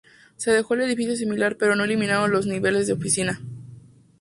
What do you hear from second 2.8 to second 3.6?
de oficina.